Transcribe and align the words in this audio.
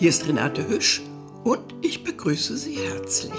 Hier 0.00 0.10
ist 0.10 0.28
Renate 0.28 0.68
Hüsch 0.68 1.02
und 1.42 1.74
ich 1.82 2.04
begrüße 2.04 2.56
Sie 2.56 2.76
herzlich. 2.76 3.32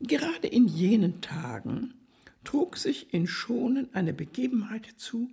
Gerade 0.00 0.48
in 0.48 0.66
jenen 0.66 1.20
Tagen 1.20 1.94
trug 2.42 2.76
sich 2.76 3.14
in 3.14 3.28
Schonen 3.28 3.88
eine 3.94 4.12
Begebenheit 4.12 4.86
zu, 4.96 5.30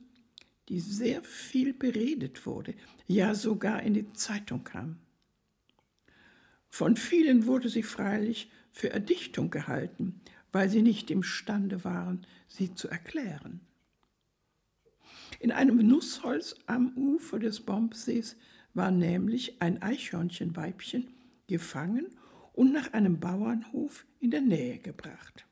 die 0.69 0.79
sehr 0.79 1.23
viel 1.23 1.73
beredet 1.73 2.45
wurde, 2.45 2.75
ja 3.07 3.33
sogar 3.33 3.81
in 3.81 3.95
die 3.95 4.13
Zeitung 4.13 4.63
kam. 4.63 4.97
Von 6.71 6.95
vielen 6.95 7.45
wurde 7.45 7.67
sie 7.67 7.83
freilich 7.83 8.49
für 8.71 8.89
Erdichtung 8.91 9.49
gehalten, 9.51 10.21
weil 10.53 10.69
sie 10.69 10.81
nicht 10.81 11.11
imstande 11.11 11.83
waren, 11.83 12.25
sie 12.47 12.73
zu 12.73 12.87
erklären. 12.87 13.59
In 15.39 15.51
einem 15.51 15.85
Nussholz 15.85 16.55
am 16.67 16.95
Ufer 16.95 17.39
des 17.39 17.59
Bombsees 17.59 18.37
war 18.73 18.89
nämlich 18.89 19.61
ein 19.61 19.81
Eichhörnchenweibchen 19.81 21.09
gefangen 21.47 22.07
und 22.53 22.71
nach 22.71 22.93
einem 22.93 23.19
Bauernhof 23.19 24.05
in 24.19 24.31
der 24.31 24.41
Nähe 24.41 24.79
gebracht. 24.79 25.45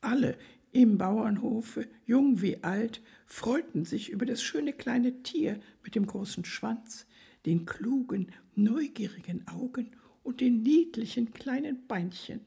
Alle 0.00 0.38
im 0.70 0.98
Bauernhofe, 0.98 1.88
jung 2.06 2.42
wie 2.42 2.62
alt, 2.62 3.00
freuten 3.26 3.84
sich 3.84 4.10
über 4.10 4.26
das 4.26 4.42
schöne 4.42 4.72
kleine 4.72 5.22
Tier 5.24 5.58
mit 5.82 5.96
dem 5.96 6.06
großen 6.06 6.44
Schwanz, 6.44 7.06
den 7.46 7.66
klugen, 7.66 8.30
neugierigen 8.56 9.46
Augen 9.48 9.90
und 10.22 10.40
den 10.40 10.62
niedlichen 10.62 11.32
kleinen 11.32 11.86
Beinchen. 11.86 12.40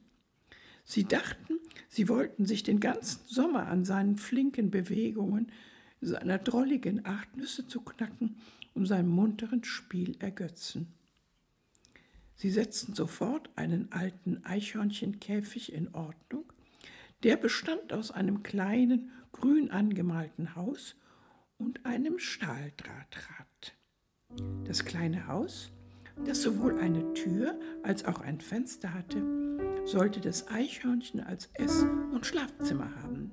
Sie 0.84 1.04
dachten, 1.04 1.60
sie 1.90 2.08
wollten 2.08 2.46
sich 2.46 2.64
den 2.64 2.80
ganzen 2.80 3.22
Sommer 3.28 3.68
an 3.68 3.84
seinen 3.84 4.18
flinken 4.18 4.72
Bewegungen, 4.72 5.52
seiner 6.00 6.38
drolligen 6.38 7.06
Art 7.06 7.36
Nüsse 7.36 7.68
zu 7.68 7.82
knacken 7.82 8.38
und 8.74 8.86
seinem 8.86 9.10
munteren 9.10 9.64
Spiel 9.64 10.16
ergötzen. 10.20 10.94
Sie 12.36 12.52
setzten 12.52 12.94
sofort 12.94 13.50
einen 13.56 13.92
alten 13.92 14.46
Eichhörnchenkäfig 14.46 15.74
in 15.74 15.94
Ordnung. 15.94 16.46
Der 17.24 17.36
bestand 17.36 17.92
aus 17.92 18.12
einem 18.12 18.44
kleinen, 18.44 19.12
grün 19.32 19.72
angemalten 19.72 20.56
Haus 20.56 20.96
und 21.58 21.86
einem 21.86 22.20
Stahldrahtrad. 22.20 23.76
Das 24.66 24.86
kleine 24.86 25.28
Haus, 25.28 25.72
das 26.26 26.42
sowohl 26.42 26.78
eine 26.80 27.14
Tür 27.14 27.60
als 27.84 28.06
auch 28.06 28.22
ein 28.22 28.40
Fenster 28.40 28.94
hatte, 28.94 29.22
sollte 29.86 30.20
das 30.20 30.48
Eichhörnchen 30.50 31.22
als 31.22 31.50
Ess- 31.54 31.86
und 32.12 32.26
Schlafzimmer 32.26 32.90
haben. 33.02 33.32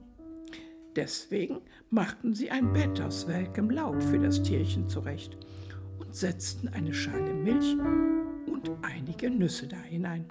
Deswegen 0.97 1.61
machten 1.91 2.35
sie 2.35 2.51
ein 2.51 2.73
Bett 2.73 3.01
aus 3.01 3.27
welkem 3.27 3.71
Laub 3.71 4.01
für 4.03 4.19
das 4.19 4.43
Tierchen 4.43 4.89
zurecht 4.89 5.37
und 5.99 6.15
setzten 6.15 6.69
eine 6.69 6.95
Schale 6.95 7.35
Milch 7.35 7.77
und 8.47 8.71
einige 8.83 9.31
Nüsse 9.31 9.67
da 9.67 9.79
hinein. 9.79 10.27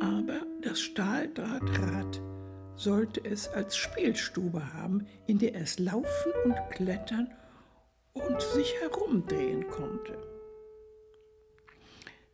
Aber 0.00 0.42
das 0.62 0.80
Stahldrahtrad 0.80 2.22
sollte 2.76 3.24
es 3.24 3.48
als 3.48 3.76
Spielstube 3.76 4.74
haben, 4.74 5.06
in 5.26 5.38
der 5.38 5.56
es 5.56 5.78
laufen 5.78 6.32
und 6.44 6.54
klettern 6.70 7.28
und 8.14 8.40
sich 8.40 8.74
herumdrehen 8.80 9.68
konnte. 9.68 10.16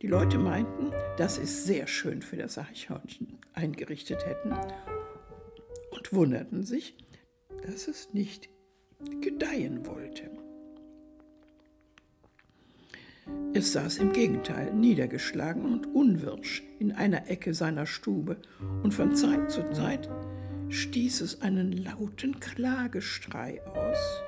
Die 0.02 0.06
Leute 0.06 0.38
meinten, 0.38 0.92
dass 1.16 1.38
es 1.38 1.64
sehr 1.64 1.86
schön 1.86 2.22
für 2.22 2.36
das 2.36 2.56
Eichhörnchen 2.58 3.38
eingerichtet 3.52 4.24
hätten 4.26 4.54
und 5.90 6.12
wunderten 6.12 6.64
sich, 6.64 6.96
dass 7.66 7.88
es 7.88 8.14
nicht 8.14 8.48
gedeihen 9.20 9.86
wollte. 9.86 10.30
Es 13.52 13.72
saß 13.72 13.98
im 13.98 14.12
Gegenteil 14.12 14.72
niedergeschlagen 14.72 15.64
und 15.64 15.94
unwirsch 15.94 16.62
in 16.78 16.92
einer 16.92 17.28
Ecke 17.28 17.52
seiner 17.52 17.86
Stube, 17.86 18.36
und 18.82 18.92
von 18.92 19.14
Zeit 19.14 19.50
zu 19.50 19.68
Zeit 19.70 20.08
stieß 20.68 21.20
es 21.20 21.42
einen 21.42 21.72
lauten 21.72 22.38
Klagestrei 22.40 23.60
aus. 23.66 24.22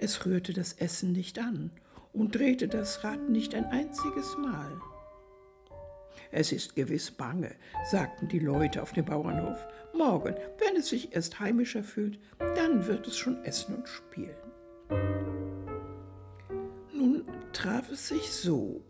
Es 0.00 0.24
rührte 0.26 0.52
das 0.52 0.72
Essen 0.74 1.12
nicht 1.12 1.38
an 1.38 1.70
und 2.12 2.34
drehte 2.34 2.68
das 2.68 3.04
Rad 3.04 3.28
nicht 3.28 3.54
ein 3.54 3.66
einziges 3.66 4.36
Mal. 4.38 4.80
Es 6.32 6.52
ist 6.52 6.74
gewiss 6.74 7.10
bange, 7.10 7.54
sagten 7.90 8.28
die 8.28 8.38
Leute 8.38 8.82
auf 8.82 8.92
dem 8.92 9.04
Bauernhof. 9.04 9.66
Morgen, 9.94 10.34
wenn 10.58 10.76
es 10.76 10.88
sich 10.88 11.14
erst 11.14 11.40
heimischer 11.40 11.82
fühlt, 11.82 12.18
dann 12.38 12.86
wird 12.86 13.06
es 13.06 13.16
schon 13.16 13.44
essen 13.44 13.76
und 13.76 13.88
spielen 13.88 14.36
traf 17.60 17.90
es 17.90 18.08
sich 18.08 18.30
so, 18.30 18.82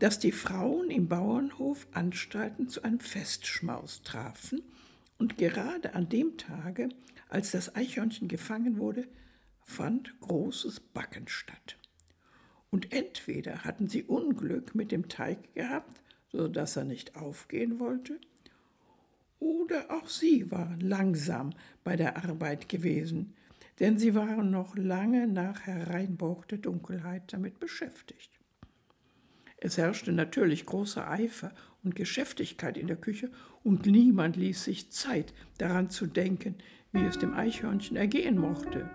dass 0.00 0.18
die 0.18 0.32
Frauen 0.32 0.90
im 0.90 1.06
Bauernhof 1.06 1.86
Anstalten 1.92 2.68
zu 2.68 2.82
einem 2.82 2.98
Festschmaus 2.98 4.02
trafen 4.02 4.62
und 5.18 5.38
gerade 5.38 5.94
an 5.94 6.08
dem 6.08 6.36
Tage, 6.36 6.88
als 7.28 7.52
das 7.52 7.76
Eichhörnchen 7.76 8.26
gefangen 8.26 8.78
wurde, 8.78 9.06
fand 9.68 10.18
großes 10.20 10.80
Backen 10.80 11.28
statt. 11.28 11.76
Und 12.70 12.92
entweder 12.92 13.64
hatten 13.64 13.86
sie 13.86 14.02
Unglück 14.02 14.74
mit 14.74 14.90
dem 14.90 15.08
Teig 15.08 15.54
gehabt, 15.54 16.02
so 16.32 16.48
dass 16.48 16.76
er 16.76 16.84
nicht 16.84 17.16
aufgehen 17.16 17.78
wollte, 17.78 18.18
oder 19.38 19.90
auch 19.90 20.08
sie 20.08 20.50
waren 20.50 20.80
langsam 20.80 21.50
bei 21.84 21.96
der 21.96 22.16
Arbeit 22.16 22.68
gewesen, 22.68 23.34
denn 23.78 23.98
sie 23.98 24.14
waren 24.14 24.50
noch 24.50 24.74
lange 24.74 25.28
nach 25.28 25.60
Hereinbruch 25.60 26.46
der 26.46 26.58
Dunkelheit 26.58 27.32
damit 27.32 27.60
beschäftigt. 27.60 28.30
Es 29.58 29.76
herrschte 29.76 30.12
natürlich 30.12 30.66
großer 30.66 31.08
Eifer 31.08 31.52
und 31.84 31.94
Geschäftigkeit 31.94 32.76
in 32.78 32.86
der 32.86 32.96
Küche, 32.96 33.30
und 33.62 33.86
niemand 33.86 34.36
ließ 34.36 34.64
sich 34.64 34.90
Zeit, 34.90 35.34
daran 35.58 35.90
zu 35.90 36.06
denken, 36.06 36.56
wie 36.90 37.04
es 37.04 37.18
dem 37.18 37.34
Eichhörnchen 37.34 37.96
ergehen 37.96 38.38
mochte. 38.38 38.88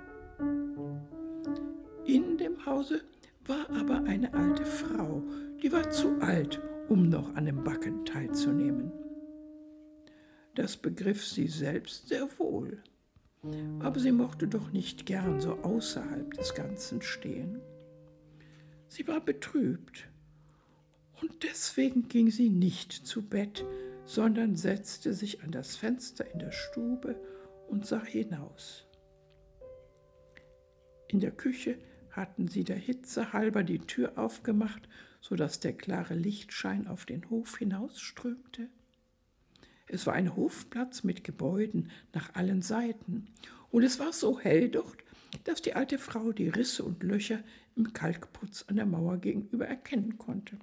In 2.06 2.38
dem 2.38 2.66
Hause 2.66 3.02
war 3.46 3.70
aber 3.70 4.04
eine 4.04 4.34
alte 4.34 4.66
Frau, 4.66 5.24
die 5.62 5.72
war 5.72 5.90
zu 5.90 6.20
alt, 6.22 6.62
um 6.90 7.10
noch 7.10 7.36
an 7.36 7.46
dem 7.46 7.64
Backen 7.64 8.06
teilzunehmen. 8.06 8.92
Das 10.56 10.78
begriff 10.78 11.26
sie 11.26 11.48
selbst 11.48 12.10
sehr 12.10 12.28
wohl 12.38 12.82
aber 13.80 14.00
sie 14.00 14.12
mochte 14.12 14.48
doch 14.48 14.72
nicht 14.72 15.06
gern 15.06 15.42
so 15.42 15.54
außerhalb 15.64 16.34
des 16.34 16.54
Ganzen 16.54 17.02
stehen. 17.02 17.62
Sie 18.88 19.08
war 19.08 19.20
betrübt, 19.20 20.08
und 21.22 21.44
deswegen 21.44 22.08
ging 22.08 22.32
sie 22.32 22.50
nicht 22.50 22.92
zu 22.92 23.22
Bett, 23.22 23.66
sondern 24.06 24.56
setzte 24.56 25.14
sich 25.14 25.44
an 25.44 25.52
das 25.52 25.76
Fenster 25.76 26.30
in 26.32 26.40
der 26.40 26.52
Stube 26.52 27.16
und 27.70 27.86
sah 27.86 28.04
hinaus. 28.04 28.86
In 31.14 31.20
der 31.20 31.32
Küche 31.32 31.78
hatten 32.10 32.48
sie 32.48 32.64
der 32.64 32.76
Hitze 32.76 33.34
halber 33.34 33.62
die 33.62 33.78
Tür 33.78 34.18
aufgemacht, 34.18 34.90
so 35.22 35.36
dass 35.36 35.60
der 35.60 35.74
klare 35.74 36.16
Lichtschein 36.16 36.88
auf 36.88 37.06
den 37.06 37.30
Hof 37.30 37.60
hinausströmte. 37.60 38.68
Es 39.86 40.08
war 40.08 40.16
ein 40.16 40.36
Hofplatz 40.36 41.04
mit 41.04 41.24
Gebäuden 41.24 41.92
nach 42.14 42.34
allen 42.34 42.64
Seiten, 42.64 43.28
und 43.70 43.84
es 43.84 44.00
war 44.00 44.12
so 44.12 44.40
hell 44.40 44.70
dort, 44.70 45.04
dass 45.44 45.62
die 45.62 45.76
alte 45.76 46.00
Frau 46.00 46.32
die 46.32 46.50
Risse 46.50 46.84
und 46.84 47.04
Löcher 47.04 47.44
im 47.76 47.94
Kalkputz 47.94 48.66
an 48.68 48.78
der 48.78 48.88
Mauer 48.88 49.18
gegenüber 49.18 49.68
erkennen 49.68 50.18
konnte. 50.18 50.58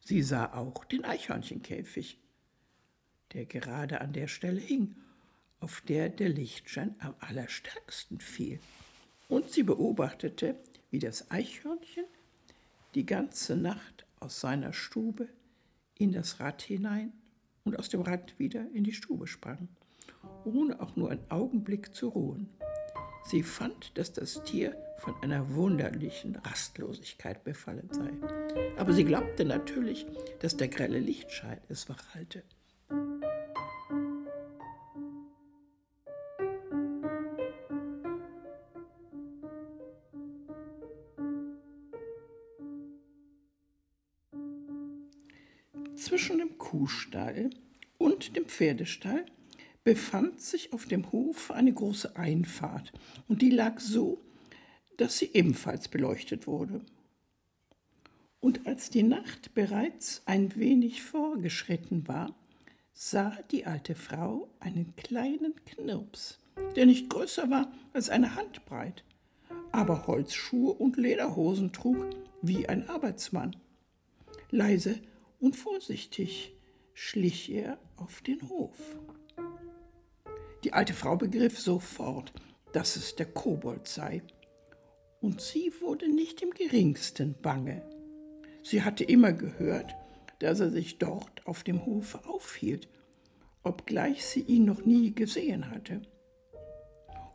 Sie 0.00 0.20
sah 0.20 0.52
auch 0.52 0.84
den 0.84 1.04
Eichhörnchenkäfig, 1.04 2.18
der 3.34 3.46
gerade 3.46 4.00
an 4.00 4.12
der 4.12 4.26
Stelle 4.26 4.60
hing, 4.60 4.96
auf 5.60 5.82
der 5.82 6.08
der 6.08 6.28
Lichtschein 6.28 6.94
am 6.98 7.14
allerstärksten 7.20 8.20
fiel. 8.20 8.60
Und 9.28 9.50
sie 9.50 9.62
beobachtete, 9.62 10.56
wie 10.90 10.98
das 10.98 11.30
Eichhörnchen 11.30 12.04
die 12.94 13.04
ganze 13.04 13.56
Nacht 13.56 14.06
aus 14.20 14.40
seiner 14.40 14.72
Stube 14.72 15.28
in 15.98 16.12
das 16.12 16.40
Rad 16.40 16.62
hinein 16.62 17.12
und 17.64 17.78
aus 17.78 17.88
dem 17.88 18.00
Rad 18.00 18.38
wieder 18.38 18.66
in 18.72 18.84
die 18.84 18.92
Stube 18.92 19.26
sprang, 19.26 19.68
ohne 20.44 20.80
auch 20.80 20.96
nur 20.96 21.10
einen 21.10 21.30
Augenblick 21.30 21.94
zu 21.94 22.08
ruhen. 22.08 22.48
Sie 23.24 23.42
fand, 23.42 23.98
dass 23.98 24.12
das 24.12 24.42
Tier 24.44 24.74
von 24.98 25.14
einer 25.22 25.54
wunderlichen 25.54 26.36
Rastlosigkeit 26.36 27.44
befallen 27.44 27.88
sei. 27.92 28.10
Aber 28.78 28.92
sie 28.92 29.04
glaubte 29.04 29.44
natürlich, 29.44 30.06
dass 30.40 30.56
der 30.56 30.68
grelle 30.68 30.98
Lichtschein 30.98 31.58
es 31.68 31.88
wach 31.88 32.14
Zwischen 45.98 46.38
dem 46.38 46.58
Kuhstall 46.58 47.50
und 47.98 48.36
dem 48.36 48.44
Pferdestall 48.44 49.26
befand 49.82 50.40
sich 50.40 50.72
auf 50.72 50.86
dem 50.86 51.10
Hof 51.10 51.50
eine 51.50 51.72
große 51.72 52.14
Einfahrt, 52.14 52.92
und 53.26 53.42
die 53.42 53.50
lag 53.50 53.80
so, 53.80 54.22
dass 54.96 55.18
sie 55.18 55.30
ebenfalls 55.32 55.88
beleuchtet 55.88 56.46
wurde. 56.46 56.82
Und 58.38 58.68
als 58.68 58.90
die 58.90 59.02
Nacht 59.02 59.54
bereits 59.54 60.22
ein 60.24 60.54
wenig 60.54 61.02
vorgeschritten 61.02 62.06
war, 62.06 62.32
sah 62.92 63.36
die 63.50 63.66
alte 63.66 63.96
Frau 63.96 64.48
einen 64.60 64.94
kleinen 64.94 65.56
Knirps, 65.64 66.38
der 66.76 66.86
nicht 66.86 67.10
größer 67.10 67.50
war 67.50 67.72
als 67.92 68.08
eine 68.08 68.36
Handbreit, 68.36 69.02
aber 69.72 70.06
Holzschuhe 70.06 70.74
und 70.74 70.96
Lederhosen 70.96 71.72
trug 71.72 72.06
wie 72.40 72.68
ein 72.68 72.88
Arbeitsmann. 72.88 73.56
Leise 74.52 75.00
und 75.38 75.56
vorsichtig 75.56 76.54
schlich 76.94 77.50
er 77.50 77.78
auf 77.96 78.22
den 78.22 78.48
Hof. 78.48 78.76
Die 80.64 80.72
alte 80.72 80.94
Frau 80.94 81.16
begriff 81.16 81.58
sofort, 81.58 82.32
dass 82.72 82.96
es 82.96 83.14
der 83.14 83.26
Kobold 83.26 83.86
sei, 83.86 84.22
und 85.20 85.40
sie 85.40 85.72
wurde 85.80 86.08
nicht 86.08 86.42
im 86.42 86.50
geringsten 86.50 87.34
bange. 87.40 87.82
Sie 88.62 88.82
hatte 88.82 89.04
immer 89.04 89.32
gehört, 89.32 89.94
dass 90.38 90.60
er 90.60 90.70
sich 90.70 90.98
dort 90.98 91.46
auf 91.46 91.64
dem 91.64 91.86
Hofe 91.86 92.24
aufhielt, 92.28 92.88
obgleich 93.62 94.24
sie 94.24 94.42
ihn 94.42 94.64
noch 94.64 94.84
nie 94.84 95.14
gesehen 95.14 95.70
hatte. 95.70 96.02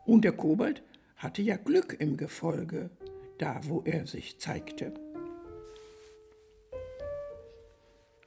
Und 0.05 0.23
der 0.23 0.33
Kobold 0.33 0.83
hatte 1.15 1.41
ja 1.41 1.57
Glück 1.57 1.97
im 1.99 2.17
Gefolge, 2.17 2.89
da 3.37 3.61
wo 3.63 3.81
er 3.85 4.05
sich 4.07 4.39
zeigte. 4.39 4.93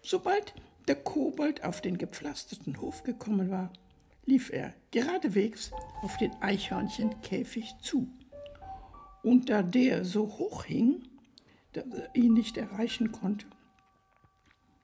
Sobald 0.09 0.55
der 0.87 0.95
Kobold 0.95 1.65
auf 1.65 1.81
den 1.81 1.99
gepflasterten 1.99 2.81
Hof 2.81 3.03
gekommen 3.03 3.51
war, 3.51 3.73
lief 4.25 4.51
er 4.53 4.73
geradewegs 4.93 5.73
auf 6.01 6.17
den 6.17 6.31
Eichhörnchenkäfig 6.41 7.75
zu. 7.83 8.09
Und 9.25 9.51
da 9.51 9.65
der 9.65 10.05
so 10.05 10.29
hoch 10.39 10.63
hing, 10.63 11.03
dass 11.73 11.87
er 11.87 12.15
ihn 12.15 12.35
nicht 12.35 12.57
erreichen 12.57 13.11
konnte, 13.11 13.49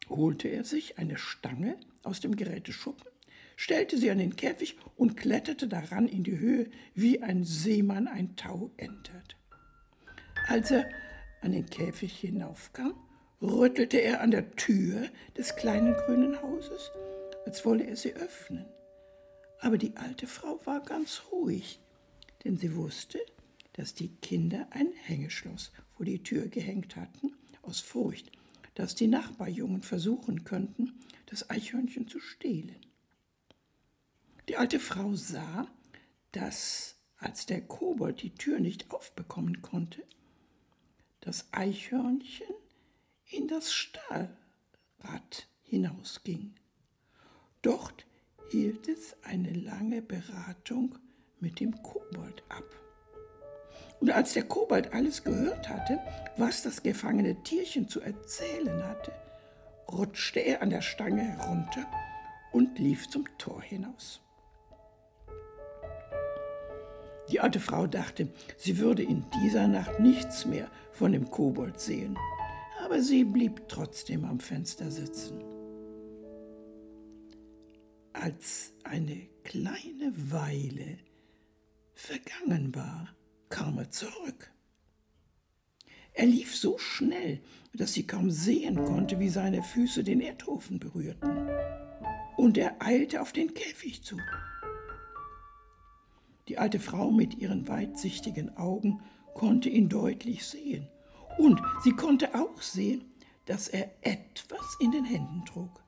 holte 0.08 0.48
er 0.48 0.64
sich 0.64 0.98
eine 0.98 1.16
Stange 1.16 1.76
aus 2.02 2.18
dem 2.18 2.34
Geräteschuppen, 2.34 3.06
stellte 3.54 3.98
sie 3.98 4.10
an 4.10 4.18
den 4.18 4.34
Käfig 4.34 4.76
und 4.96 5.16
kletterte 5.16 5.68
daran 5.68 6.08
in 6.08 6.24
die 6.24 6.40
Höhe, 6.40 6.68
wie 6.96 7.22
ein 7.22 7.44
Seemann 7.44 8.08
ein 8.08 8.34
Tau 8.34 8.72
entert. 8.76 9.36
Als 10.48 10.72
er 10.72 10.90
an 11.42 11.52
den 11.52 11.66
Käfig 11.66 12.12
hinaufkam, 12.16 12.94
rüttelte 13.42 14.00
er 14.00 14.20
an 14.20 14.30
der 14.30 14.52
Tür 14.52 15.08
des 15.36 15.56
kleinen 15.56 15.94
grünen 15.94 16.40
Hauses, 16.40 16.92
als 17.44 17.64
wolle 17.64 17.84
er 17.84 17.96
sie 17.96 18.14
öffnen. 18.14 18.66
Aber 19.58 19.78
die 19.78 19.96
alte 19.96 20.26
Frau 20.26 20.60
war 20.64 20.80
ganz 20.80 21.22
ruhig, 21.32 21.80
denn 22.44 22.56
sie 22.56 22.76
wusste, 22.76 23.18
dass 23.74 23.94
die 23.94 24.14
Kinder 24.16 24.66
ein 24.70 24.92
Hängeschloss 24.92 25.72
vor 25.96 26.06
die 26.06 26.22
Tür 26.22 26.46
gehängt 26.48 26.96
hatten, 26.96 27.32
aus 27.62 27.80
Furcht, 27.80 28.30
dass 28.74 28.94
die 28.94 29.08
Nachbarjungen 29.08 29.82
versuchen 29.82 30.44
könnten, 30.44 31.00
das 31.26 31.50
Eichhörnchen 31.50 32.08
zu 32.08 32.20
stehlen. 32.20 32.76
Die 34.48 34.56
alte 34.56 34.80
Frau 34.80 35.14
sah, 35.14 35.68
dass, 36.32 36.96
als 37.16 37.46
der 37.46 37.60
Kobold 37.60 38.22
die 38.22 38.34
Tür 38.34 38.60
nicht 38.60 38.90
aufbekommen 38.90 39.62
konnte, 39.62 40.02
das 41.20 41.46
Eichhörnchen 41.52 42.54
in 43.32 43.48
das 43.48 43.72
Stahlrad 43.72 45.48
hinausging. 45.62 46.54
Dort 47.62 48.04
hielt 48.50 48.88
es 48.88 49.16
eine 49.22 49.52
lange 49.52 50.02
Beratung 50.02 50.98
mit 51.40 51.58
dem 51.58 51.82
Kobold 51.82 52.42
ab. 52.50 52.64
Und 54.00 54.10
als 54.10 54.34
der 54.34 54.42
Kobold 54.42 54.92
alles 54.92 55.24
gehört 55.24 55.68
hatte, 55.68 55.98
was 56.36 56.62
das 56.62 56.82
gefangene 56.82 57.42
Tierchen 57.42 57.88
zu 57.88 58.00
erzählen 58.00 58.84
hatte, 58.84 59.12
rutschte 59.90 60.40
er 60.40 60.60
an 60.60 60.70
der 60.70 60.82
Stange 60.82 61.22
herunter 61.22 61.86
und 62.52 62.78
lief 62.78 63.08
zum 63.08 63.26
Tor 63.38 63.62
hinaus. 63.62 64.20
Die 67.30 67.40
alte 67.40 67.60
Frau 67.60 67.86
dachte, 67.86 68.28
sie 68.58 68.76
würde 68.78 69.02
in 69.02 69.24
dieser 69.42 69.68
Nacht 69.68 70.00
nichts 70.00 70.44
mehr 70.44 70.68
von 70.92 71.12
dem 71.12 71.30
Kobold 71.30 71.80
sehen 71.80 72.18
aber 72.92 73.00
sie 73.00 73.24
blieb 73.24 73.68
trotzdem 73.68 74.26
am 74.26 74.38
Fenster 74.38 74.90
sitzen. 74.90 75.42
Als 78.12 78.74
eine 78.84 79.28
kleine 79.44 80.12
Weile 80.30 80.98
vergangen 81.94 82.74
war, 82.74 83.08
kam 83.48 83.78
er 83.78 83.90
zurück. 83.90 84.52
Er 86.12 86.26
lief 86.26 86.54
so 86.54 86.76
schnell, 86.76 87.40
dass 87.72 87.94
sie 87.94 88.06
kaum 88.06 88.30
sehen 88.30 88.84
konnte, 88.84 89.18
wie 89.18 89.30
seine 89.30 89.62
Füße 89.62 90.04
den 90.04 90.20
Erdhofen 90.20 90.78
berührten. 90.78 91.48
Und 92.36 92.58
er 92.58 92.82
eilte 92.82 93.22
auf 93.22 93.32
den 93.32 93.54
Käfig 93.54 94.02
zu. 94.02 94.18
Die 96.46 96.58
alte 96.58 96.78
Frau 96.78 97.10
mit 97.10 97.38
ihren 97.38 97.68
weitsichtigen 97.68 98.54
Augen 98.58 99.00
konnte 99.32 99.70
ihn 99.70 99.88
deutlich 99.88 100.44
sehen 100.44 100.86
und 101.38 101.60
sie 101.82 101.92
konnte 101.92 102.34
auch 102.34 102.60
sehen, 102.60 103.12
dass 103.46 103.68
er 103.68 103.90
etwas 104.02 104.76
in 104.80 104.92
den 104.92 105.04
Händen 105.04 105.44
trug. 105.44 105.82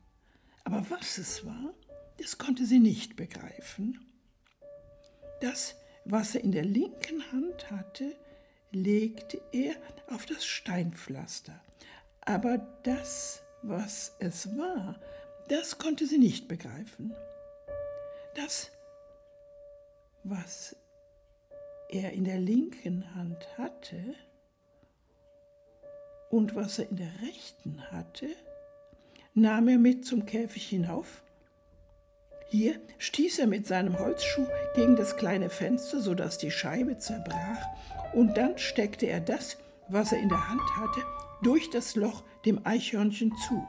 Aber 0.64 0.84
was 0.90 1.18
es 1.18 1.44
war, 1.44 1.74
das 2.18 2.38
konnte 2.38 2.64
sie 2.66 2.78
nicht 2.78 3.16
begreifen. 3.16 3.98
Das, 5.40 5.76
was 6.04 6.34
er 6.34 6.42
in 6.42 6.52
der 6.52 6.64
linken 6.64 7.22
Hand 7.32 7.70
hatte, 7.70 8.16
legte 8.70 9.40
er 9.52 9.74
auf 10.08 10.26
das 10.26 10.44
Steinpflaster. 10.44 11.60
Aber 12.22 12.58
das, 12.82 13.42
was 13.62 14.16
es 14.18 14.56
war, 14.56 14.98
das 15.48 15.78
konnte 15.78 16.06
sie 16.06 16.18
nicht 16.18 16.48
begreifen. 16.48 17.14
Das, 18.34 18.70
was 20.22 20.76
er 21.88 22.12
in 22.12 22.24
der 22.24 22.38
linken 22.38 23.14
Hand 23.14 23.46
hatte, 23.58 24.14
und 26.34 26.56
was 26.56 26.80
er 26.80 26.90
in 26.90 26.96
der 26.96 27.12
rechten 27.22 27.80
hatte, 27.92 28.26
nahm 29.34 29.68
er 29.68 29.78
mit 29.78 30.04
zum 30.04 30.26
Käfig 30.26 30.66
hinauf. 30.66 31.22
Hier 32.50 32.80
stieß 32.98 33.38
er 33.38 33.46
mit 33.46 33.68
seinem 33.68 34.00
Holzschuh 34.00 34.46
gegen 34.74 34.96
das 34.96 35.16
kleine 35.16 35.48
Fenster, 35.48 36.00
sodass 36.00 36.38
die 36.38 36.50
Scheibe 36.50 36.98
zerbrach, 36.98 37.64
und 38.14 38.36
dann 38.36 38.58
steckte 38.58 39.06
er 39.06 39.20
das, 39.20 39.58
was 39.88 40.10
er 40.10 40.18
in 40.18 40.28
der 40.28 40.48
Hand 40.48 40.76
hatte, 40.76 41.02
durch 41.42 41.70
das 41.70 41.94
Loch 41.94 42.24
dem 42.44 42.66
Eichhörnchen 42.66 43.32
zu. 43.46 43.64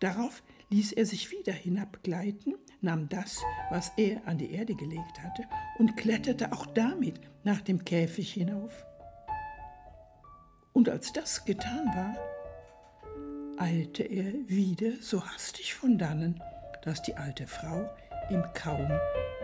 Darauf 0.00 0.42
ließ 0.70 0.92
er 0.92 1.04
sich 1.04 1.30
wieder 1.30 1.52
hinabgleiten, 1.52 2.54
nahm 2.80 3.10
das, 3.10 3.42
was 3.70 3.92
er 3.98 4.26
an 4.26 4.38
die 4.38 4.50
Erde 4.50 4.74
gelegt 4.74 5.22
hatte, 5.22 5.44
und 5.78 5.98
kletterte 5.98 6.52
auch 6.52 6.64
damit 6.64 7.20
nach 7.44 7.60
dem 7.60 7.84
Käfig 7.84 8.32
hinauf. 8.32 8.86
Und 10.76 10.90
als 10.90 11.10
das 11.10 11.42
getan 11.46 11.86
war, 11.86 12.14
eilte 13.56 14.02
er 14.02 14.30
wieder 14.46 14.92
so 15.00 15.24
hastig 15.24 15.72
von 15.72 15.96
dannen, 15.96 16.42
dass 16.82 17.00
die 17.00 17.14
alte 17.14 17.46
Frau 17.46 17.88
ihm 18.28 18.44
kaum 18.52 18.86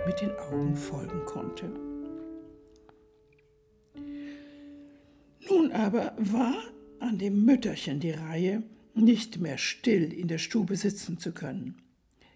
mit 0.05 0.21
den 0.21 0.31
Augen 0.33 0.77
folgen 0.77 1.25
konnte. 1.25 1.71
Nun 5.49 5.73
aber 5.73 6.13
war 6.19 6.53
an 7.01 7.17
dem 7.17 7.47
Mütterchen 7.47 7.99
die 7.99 8.11
Reihe, 8.11 8.63
nicht 8.95 9.41
mehr 9.41 9.57
still 9.57 10.13
in 10.13 10.29
der 10.29 10.37
Stube 10.37 10.77
sitzen 10.77 11.17
zu 11.17 11.33
können. 11.33 11.81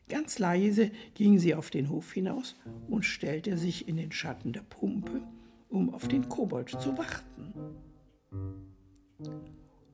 Ganz 0.08 0.38
leise 0.38 0.90
ging 1.12 1.38
sie 1.38 1.54
auf 1.54 1.68
den 1.68 1.90
Hof 1.90 2.14
hinaus 2.14 2.56
und 2.88 3.04
stellte 3.04 3.58
sich 3.58 3.88
in 3.88 3.98
den 3.98 4.12
Schatten 4.12 4.54
der 4.54 4.62
Pumpe, 4.62 5.20
um 5.68 5.92
auf 5.92 6.08
den 6.08 6.30
Kobold 6.30 6.70
zu 6.70 6.96
warten. 6.96 7.52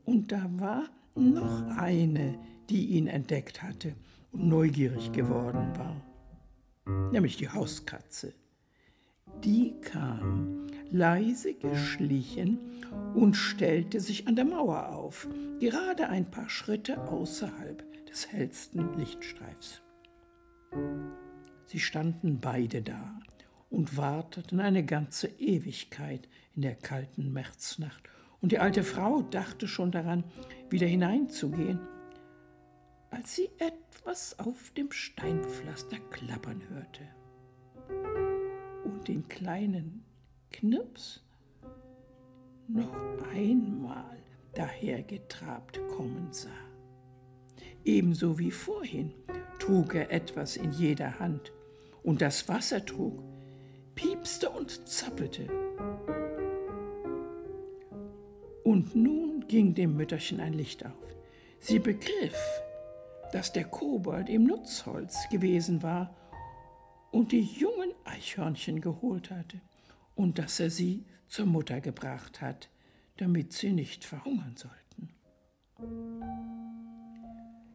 Und 0.05 0.33
da 0.33 0.51
war 0.59 0.85
noch 1.15 1.63
eine, 1.77 2.39
die 2.69 2.87
ihn 2.97 3.07
entdeckt 3.07 3.63
hatte 3.63 3.95
und 4.33 4.49
neugierig 4.49 5.13
geworden 5.13 5.73
war, 5.77 7.11
nämlich 7.13 7.37
die 7.37 7.49
Hauskatze. 7.49 8.35
Die 9.45 9.75
kam 9.81 10.67
leise 10.91 11.55
geschlichen 11.55 12.59
und 13.15 13.35
stellte 13.35 14.01
sich 14.01 14.29
an 14.29 14.37
der 14.37 14.45
Mauer 14.45 14.91
auf, 14.91 15.29
gerade 15.59 16.09
ein 16.09 16.31
paar 16.31 16.49
Schritte 16.49 17.01
außerhalb 17.09 17.85
des 18.07 18.31
hellsten 18.31 18.99
Lichtstreifs. 18.99 19.83
Sie 21.67 21.81
standen 21.81 22.41
beide 22.41 22.83
da 22.83 23.19
und 23.71 23.97
warteten 23.97 24.61
eine 24.61 24.85
ganze 24.85 25.29
Ewigkeit 25.39 26.29
in 26.55 26.63
der 26.63 26.75
kalten 26.75 27.33
Märznacht 27.33 28.09
und 28.43 28.53
die 28.53 28.59
alte 28.59 28.83
Frau 28.83 29.23
dachte 29.23 29.67
schon 29.67 29.91
daran, 29.91 30.25
wieder 30.69 30.87
hineinzugehen. 30.87 31.81
als 33.11 33.37
sie 33.37 33.51
etwas 33.59 34.39
auf 34.39 34.71
dem 34.71 34.91
Steinpflaster 34.91 35.99
klappern 36.11 36.63
hörte 36.71 37.03
und 38.85 39.07
den 39.07 39.29
kleinen 39.29 40.03
Knips 40.51 41.23
noch 42.69 42.95
einmal 43.35 44.17
dahergetrabt 44.55 45.79
kommen 45.89 46.29
sah. 46.31 46.49
Ebenso 47.85 48.39
wie 48.39 48.51
vorhin 48.51 49.13
trug 49.59 49.95
er 49.95 50.11
etwas 50.11 50.57
in 50.57 50.73
jeder 50.73 51.19
Hand, 51.19 51.53
und 52.03 52.21
das 52.21 52.49
Wasser 52.49 52.85
trug, 52.85 53.23
piepste 53.95 54.51
und 54.51 54.89
zappelte. 54.89 55.47
Und 58.73 58.97
nun 58.97 59.47
ging 59.49 59.75
dem 59.75 59.99
Mütterchen 59.99 60.41
ein 60.41 60.55
Licht 60.55 60.87
auf. 60.87 61.15
Sie 61.61 61.79
begriff, 61.79 62.63
dass 63.31 63.53
der 63.53 63.65
Kobold 63.65 64.31
im 64.31 64.45
Nutzholz 64.45 65.29
gewesen 65.31 65.83
war 65.83 66.17
und 67.11 67.33
die 67.33 67.43
jungen 67.43 67.93
Eichhörnchen 68.05 68.81
geholt 68.81 69.31
hatte 69.31 69.61
und 70.15 70.39
dass 70.39 70.59
er 70.59 70.71
sie 70.71 71.05
zur 71.27 71.45
Mutter 71.45 71.83
gebracht 71.83 72.41
hat, 72.41 72.71
damit 73.19 73.53
sie 73.53 73.75
nicht 73.75 74.07
verhungern 74.07 74.57
sollten. 74.57 75.11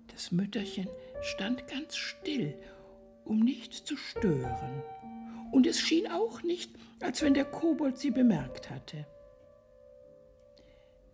Das 0.07 0.31
Mütterchen 0.31 0.87
stand 1.21 1.67
ganz 1.67 1.95
still, 1.95 2.55
um 3.23 3.41
nicht 3.41 3.71
zu 3.71 3.95
stören, 3.97 4.81
und 5.51 5.67
es 5.67 5.79
schien 5.79 6.07
auch 6.07 6.41
nicht, 6.41 6.71
als 7.01 7.21
wenn 7.21 7.35
der 7.35 7.45
Kobold 7.45 7.99
sie 7.99 8.09
bemerkt 8.09 8.71
hatte. 8.71 9.05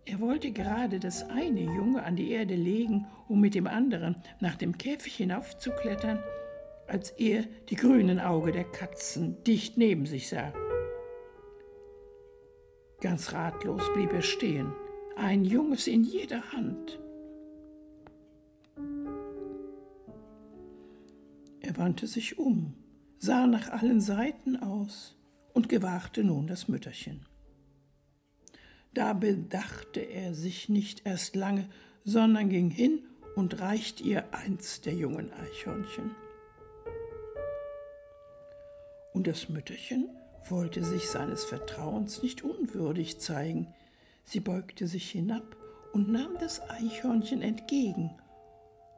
Er 0.06 0.20
wollte 0.20 0.52
gerade 0.52 1.00
das 1.00 1.28
eine 1.30 1.62
Junge 1.62 2.02
an 2.02 2.16
die 2.16 2.30
Erde 2.30 2.54
legen, 2.54 3.06
um 3.26 3.40
mit 3.40 3.54
dem 3.54 3.66
anderen 3.66 4.16
nach 4.38 4.56
dem 4.56 4.76
Käfig 4.76 5.14
hinaufzuklettern, 5.14 6.22
als 6.86 7.10
er 7.12 7.44
die 7.70 7.76
grünen 7.76 8.20
Augen 8.20 8.52
der 8.52 8.64
Katzen 8.64 9.42
dicht 9.44 9.78
neben 9.78 10.04
sich 10.04 10.28
sah. 10.28 10.52
Ganz 13.00 13.32
ratlos 13.32 13.82
blieb 13.94 14.12
er 14.12 14.22
stehen, 14.22 14.72
ein 15.16 15.44
Junges 15.44 15.86
in 15.86 16.04
jeder 16.04 16.52
Hand. 16.52 17.00
Er 21.60 21.78
wandte 21.78 22.06
sich 22.06 22.38
um, 22.38 22.74
sah 23.18 23.46
nach 23.46 23.70
allen 23.70 24.02
Seiten 24.02 24.56
aus 24.56 25.16
und 25.54 25.70
gewahrte 25.70 26.22
nun 26.24 26.46
das 26.46 26.68
Mütterchen. 26.68 27.24
Da 28.94 29.12
bedachte 29.12 30.00
er 30.00 30.34
sich 30.34 30.68
nicht 30.68 31.04
erst 31.04 31.34
lange, 31.34 31.68
sondern 32.04 32.48
ging 32.48 32.70
hin 32.70 33.04
und 33.34 33.60
reicht 33.60 34.00
ihr 34.00 34.32
eins 34.32 34.82
der 34.82 34.94
jungen 34.94 35.32
Eichhörnchen. 35.32 36.14
Und 39.12 39.26
das 39.26 39.48
Mütterchen 39.48 40.08
wollte 40.48 40.84
sich 40.84 41.08
seines 41.08 41.44
Vertrauens 41.44 42.22
nicht 42.22 42.44
unwürdig 42.44 43.18
zeigen. 43.18 43.74
Sie 44.22 44.40
beugte 44.40 44.86
sich 44.86 45.10
hinab 45.10 45.56
und 45.92 46.10
nahm 46.10 46.36
das 46.38 46.60
Eichhörnchen 46.70 47.42
entgegen 47.42 48.10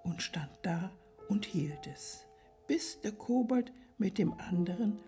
und 0.02 0.20
stand 0.20 0.50
da 0.62 0.90
und 1.28 1.46
hielt 1.46 1.86
es, 1.86 2.26
bis 2.66 3.00
der 3.00 3.12
Kobold 3.12 3.72
mit 3.96 4.18
dem 4.18 4.34
anderen 4.34 4.98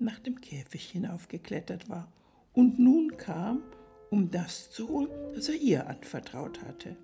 nach 0.00 0.18
dem 0.18 0.40
Käfig 0.40 0.90
hinaufgeklettert 0.90 1.88
war 1.88 2.10
und 2.52 2.78
nun 2.78 3.16
kam 3.16 3.62
um 4.12 4.30
das 4.30 4.70
zu 4.70 4.88
holen, 4.88 5.08
das 5.34 5.48
er 5.48 5.54
ihr 5.54 5.88
anvertraut 5.88 6.60
hatte. 6.60 6.96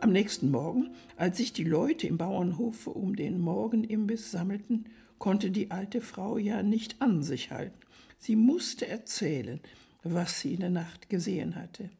Am 0.00 0.10
nächsten 0.10 0.50
Morgen, 0.50 0.94
als 1.16 1.36
sich 1.36 1.52
die 1.52 1.62
Leute 1.62 2.06
im 2.06 2.16
Bauernhofe 2.16 2.88
um 2.88 3.14
den 3.14 3.38
Morgenimbiss 3.38 4.30
sammelten, 4.30 4.86
konnte 5.18 5.50
die 5.50 5.70
alte 5.70 6.00
Frau 6.00 6.38
ja 6.38 6.62
nicht 6.62 7.02
an 7.02 7.22
sich 7.22 7.50
halten. 7.50 7.78
Sie 8.18 8.34
musste 8.34 8.88
erzählen, 8.88 9.60
was 10.04 10.40
sie 10.40 10.54
in 10.54 10.60
der 10.60 10.70
Nacht 10.70 11.10
gesehen 11.10 11.54
hatte. 11.54 11.90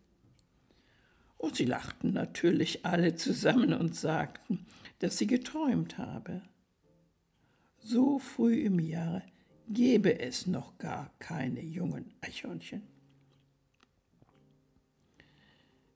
Und 1.37 1.57
sie 1.57 1.67
lachten 1.67 2.15
natürlich 2.15 2.87
alle 2.87 3.15
zusammen 3.17 3.75
und 3.75 3.95
sagten, 3.95 4.65
dass 5.01 5.19
sie 5.19 5.27
geträumt 5.27 5.99
habe. 5.99 6.41
So 7.81 8.19
früh 8.19 8.63
im 8.63 8.79
Jahre 8.79 9.23
gäbe 9.69 10.19
es 10.21 10.47
noch 10.47 10.79
gar 10.79 11.11
keine 11.19 11.61
jungen 11.61 12.13
Eichhörnchen. 12.21 12.83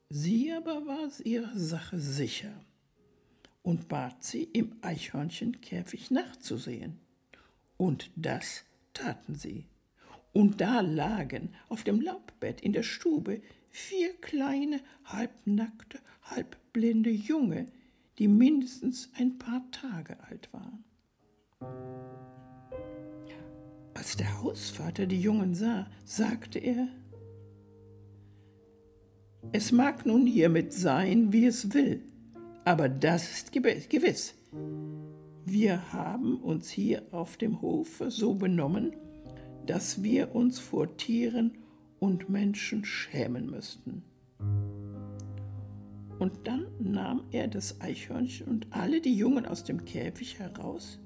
Sie 0.08 0.52
aber 0.52 0.87
war 0.87 1.11
ihrer 1.25 1.58
Sache 1.58 1.99
sicher 1.99 2.64
und 3.62 3.88
bat 3.88 4.23
sie, 4.23 4.44
im 4.44 4.76
Eichhörnchenkäfig 4.80 6.12
nachzusehen. 6.12 7.00
Und 7.76 8.11
das 8.14 8.64
taten 8.94 9.35
sie. 9.35 9.66
Und 10.32 10.61
da 10.61 10.80
lagen 10.80 11.54
auf 11.68 11.82
dem 11.82 12.00
Laubbett 12.00 12.61
in 12.61 12.73
der 12.73 12.85
Stube 12.85 13.42
vier 13.70 14.14
kleine, 14.20 14.80
halbnackte, 15.04 15.99
halbblinde 16.23 17.11
Junge, 17.11 17.66
die 18.18 18.28
mindestens 18.28 19.11
ein 19.16 19.38
paar 19.38 19.68
Tage 19.73 20.16
alt 20.25 20.49
waren. 20.52 20.85
Als 23.96 24.14
der 24.14 24.42
Hausvater 24.42 25.06
die 25.06 25.20
Jungen 25.20 25.54
sah, 25.54 25.86
sagte 26.04 26.58
er, 26.58 26.86
es 29.52 29.72
mag 29.72 30.04
nun 30.04 30.26
hiermit 30.26 30.74
sein, 30.74 31.32
wie 31.32 31.46
es 31.46 31.72
will, 31.72 32.02
aber 32.66 32.90
das 32.90 33.30
ist 33.32 33.52
gewiss. 33.52 34.34
Wir 35.46 35.94
haben 35.94 36.36
uns 36.42 36.68
hier 36.68 37.04
auf 37.10 37.38
dem 37.38 37.62
Hofe 37.62 38.10
so 38.10 38.34
benommen, 38.34 38.94
dass 39.64 40.02
wir 40.02 40.34
uns 40.34 40.58
vor 40.58 40.94
Tieren 40.98 41.56
und 41.98 42.28
Menschen 42.28 42.84
schämen 42.84 43.48
müssten. 43.48 44.02
Und 46.18 46.32
dann 46.46 46.66
nahm 46.80 47.22
er 47.30 47.48
das 47.48 47.80
Eichhörnchen 47.80 48.46
und 48.46 48.66
alle 48.70 49.00
die 49.00 49.16
Jungen 49.16 49.46
aus 49.46 49.64
dem 49.64 49.86
Käfig 49.86 50.38
heraus 50.38 50.98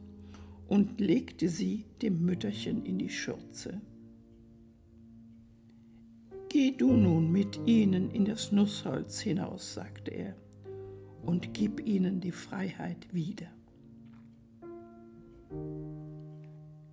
und 0.71 1.01
legte 1.01 1.49
sie 1.49 1.85
dem 2.01 2.25
Mütterchen 2.25 2.87
in 2.87 2.97
die 2.97 3.09
Schürze. 3.09 3.81
Geh 6.49 6.71
du 6.71 6.93
nun 6.93 7.33
mit 7.33 7.59
ihnen 7.67 8.09
in 8.13 8.25
das 8.25 8.53
Nussholz 8.53 9.19
hinaus, 9.21 9.75
sagte 9.75 10.13
er, 10.13 10.37
und 11.23 11.53
gib 11.55 11.85
ihnen 11.85 12.21
die 12.21 12.31
Freiheit 12.31 13.13
wieder. 13.13 13.49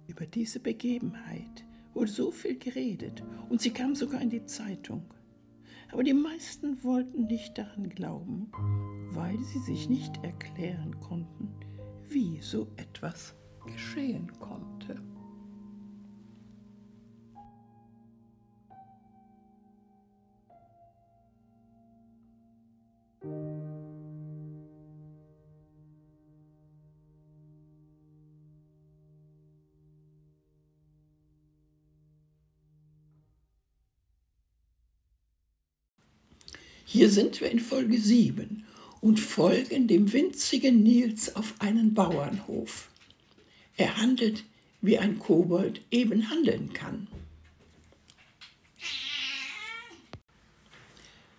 Über 0.08 0.26
diese 0.26 0.60
Begebenheit 0.60 1.64
wurde 1.94 2.12
so 2.12 2.32
viel 2.32 2.58
geredet 2.58 3.24
und 3.50 3.62
sie 3.62 3.72
kam 3.72 3.94
sogar 3.94 4.22
in 4.22 4.32
die 4.32 4.46
Zeitung. 4.46 5.04
Aber 5.92 6.04
die 6.04 6.16
meisten 6.16 6.84
wollten 6.84 7.28
nicht 7.28 7.60
daran 7.60 7.90
glauben, 7.90 8.52
weil 9.12 9.38
sie 9.44 9.60
sich 9.60 9.88
nicht 9.88 10.24
erklären 10.24 11.00
konnten, 11.00 11.54
wie 12.10 12.42
so 12.42 12.68
etwas 12.78 13.36
geschehen 13.68 14.32
konnte. 14.40 15.02
Hier 36.90 37.10
sind 37.12 37.42
wir 37.42 37.52
in 37.52 37.60
Folge 37.60 38.00
7 38.00 38.66
und 39.02 39.20
folgen 39.20 39.88
dem 39.88 40.14
winzigen 40.14 40.84
Nils 40.84 41.36
auf 41.36 41.54
einen 41.60 41.94
Bauernhof. 41.94 42.90
Er 43.78 43.98
handelt, 43.98 44.44
wie 44.82 44.98
ein 44.98 45.20
Kobold 45.20 45.82
eben 45.92 46.30
handeln 46.30 46.74
kann. 46.74 47.08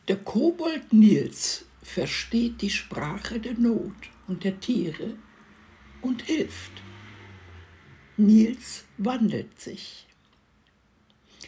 Der 0.07 0.17
Kobold 0.17 0.93
Nils 0.93 1.67
versteht 1.83 2.63
die 2.63 2.71
Sprache 2.71 3.41
der 3.41 3.55
Not 3.55 3.93
und 4.27 4.45
der 4.45 4.59
Tiere 4.61 5.17
und 6.01 6.23
hilft. 6.23 6.73
Nils 8.17 8.85
wandelt 8.97 9.61
sich. 9.61 10.07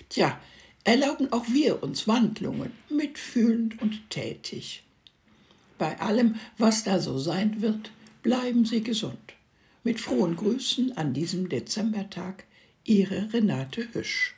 Tja, 0.09 0.41
erlauben 0.85 1.33
auch 1.33 1.47
wir 1.49 1.83
uns 1.83 2.07
Wandlungen, 2.09 2.73
mitfühlend 2.89 3.81
und 3.81 4.11
tätig. 4.11 4.83
Bei 5.79 5.99
allem, 6.01 6.35
was 6.59 6.85
da 6.85 7.01
so 7.01 7.19
sein 7.19 7.63
wird, 7.63 7.93
bleiben 8.23 8.65
Sie 8.65 8.83
gesund. 8.83 9.35
Mit 9.83 9.99
frohen 9.99 10.37
Grüßen 10.37 10.99
an 10.99 11.15
diesem 11.15 11.49
Dezembertag, 11.49 12.45
Ihre 12.85 13.33
Renate 13.33 13.89
Hüsch. 13.95 14.35